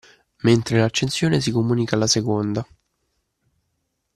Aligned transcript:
Mentre 0.41 0.73
l’accensione 0.79 1.39
si 1.39 1.51
comunica 1.51 1.95
alla 1.95 2.07
seconda 2.07 2.67